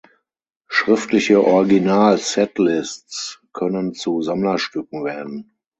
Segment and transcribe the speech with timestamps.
[0.67, 5.53] Schriftliche Original-Setlists können zu Sammlerstücken werden.